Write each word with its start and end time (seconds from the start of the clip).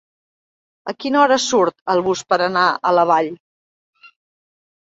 A 0.91 0.95
quina 1.03 1.19
hora 1.25 1.37
surt 1.43 1.77
es 1.95 2.01
bus 2.07 2.23
per 2.33 2.39
anar 2.47 2.65
a 2.73 2.95
La 3.01 3.07
Vall? 3.13 3.31